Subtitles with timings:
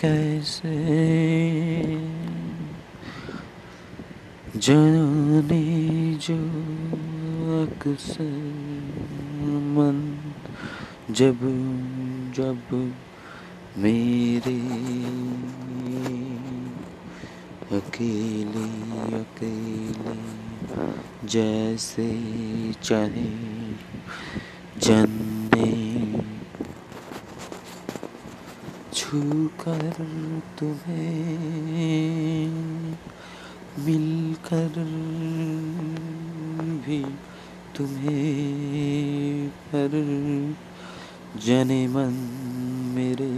[0.00, 1.65] कैसे
[4.56, 6.34] जाने जो
[7.62, 8.30] अक्सर
[9.74, 9.98] मन
[11.10, 11.40] जब
[12.36, 12.72] जब
[13.78, 14.56] मेरे
[17.78, 18.64] अकेले
[19.18, 20.16] अकेले
[21.28, 22.08] जैसे
[22.82, 23.28] चाहे
[24.80, 25.70] जन्ने
[28.94, 29.20] छू
[29.60, 29.92] कर
[30.58, 31.26] तुम्हें
[33.78, 34.74] मिलकर
[36.86, 37.02] भी
[37.76, 39.96] तुम्हें पर
[41.46, 42.14] जने मन
[42.94, 43.30] मेरे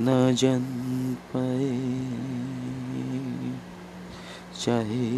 [0.00, 0.64] न जन
[1.34, 1.70] पाए।
[4.60, 5.10] चाहे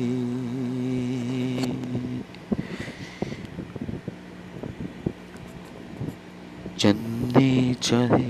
[6.78, 8.28] जन्ने चाहे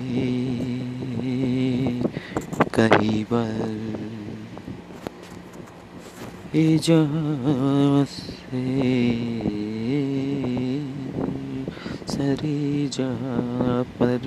[2.74, 4.07] कहीं बार
[6.54, 8.62] ये जहाँ से
[12.08, 14.18] सरे जहाँ पर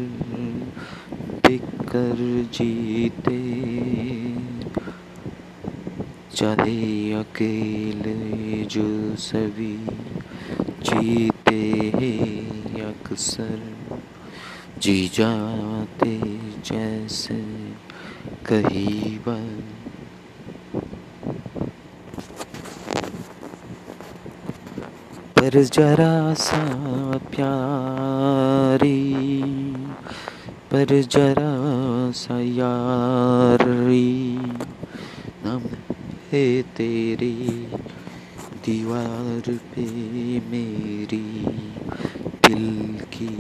[1.48, 2.16] बिकर
[2.54, 3.40] जीते।
[6.36, 9.78] चाहे अकेले जो सभी
[10.82, 11.62] जीते
[11.96, 13.60] हैं, अक्सर
[14.82, 16.18] जी जाते
[16.66, 17.42] जैसे
[18.46, 19.81] कहीं बार
[25.42, 26.58] पर जरा सा
[27.18, 29.14] प्यारी,
[30.72, 31.54] पर जरा
[32.12, 34.38] सा यारी।
[35.46, 35.62] नम
[36.32, 37.68] है तेरी
[38.66, 39.86] दीवार पे
[40.40, 41.46] मेरी
[42.46, 43.40] दिल की,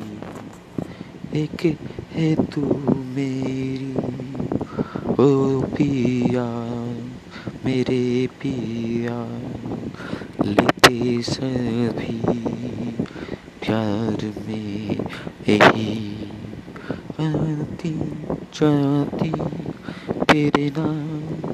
[1.35, 1.77] एक
[2.11, 3.95] है तू मेरी।
[5.19, 6.45] ओ पिया,
[7.65, 9.27] मेरे पिया
[10.45, 12.19] लेते सभी
[13.61, 14.97] प्यार में
[15.49, 16.31] यही
[17.19, 17.93] आती
[18.53, 19.31] जाती,
[20.23, 21.53] तेरे नाम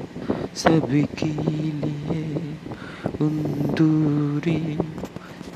[0.54, 1.28] सबके
[1.72, 2.54] लिए
[3.20, 3.36] उन
[3.78, 4.78] दूरी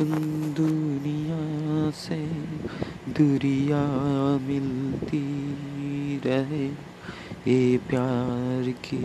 [0.01, 0.11] उन
[0.57, 2.21] दुनिया से
[3.13, 3.83] दूरिया
[4.47, 5.23] मिलती
[6.27, 6.67] रहे,
[7.49, 9.05] ये प्यार की,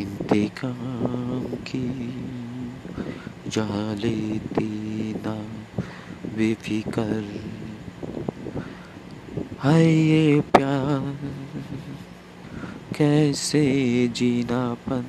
[0.00, 2.25] इंतकाम की।
[3.50, 5.44] जा लेती ना
[6.36, 7.24] बेफिकर।
[9.64, 11.16] है ये प्यार,
[12.98, 13.64] कैसे
[14.08, 15.02] जीनापन?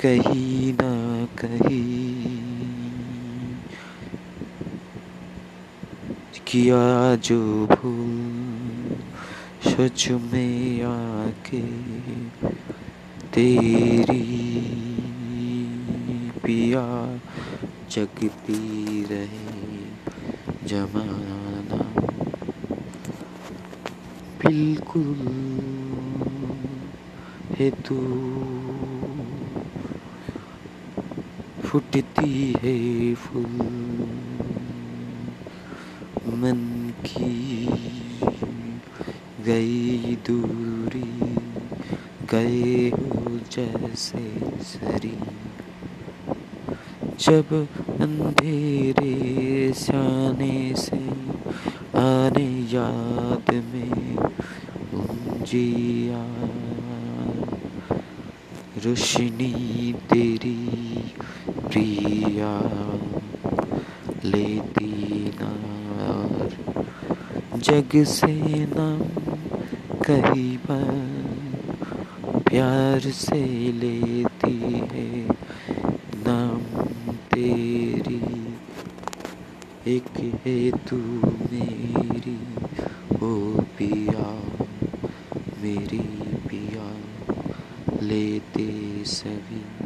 [0.00, 2.44] कहीं ना कहीं
[6.46, 8.96] किया जो भूल,
[9.70, 11.60] सच में आके
[13.34, 14.54] तेरी
[16.44, 17.20] पिया
[17.94, 19.64] जगती रहे
[20.68, 21.80] जमाना।
[24.40, 25.20] बिल्कुल
[27.58, 27.98] है तू।
[31.64, 33.62] फुटती है फूल
[36.34, 37.66] मन की
[39.40, 41.36] गई दूरी,
[42.32, 44.22] गए हो जैसे
[44.62, 45.18] सरी
[47.20, 47.68] जब
[48.00, 50.98] अंधेरे सने से
[51.98, 54.16] आने याद में
[54.94, 56.24] उंजिया।
[58.84, 60.58] रोशनी तेरी
[61.50, 62.52] प्रिया
[64.24, 66.50] लेती नार।
[67.58, 68.32] जग से
[68.74, 69.02] नाम
[70.02, 71.14] कहीं पर
[72.48, 74.58] प्यार से लेती
[74.92, 75.28] है
[76.26, 76.58] नाम
[77.32, 78.20] तेरी
[79.94, 80.54] एक है
[80.86, 82.36] तू मेरी
[83.16, 83.30] ओ
[83.78, 84.28] पिया
[85.62, 85.98] मेरी
[86.48, 86.86] पिया
[88.02, 88.66] लेते
[89.08, 89.83] सभी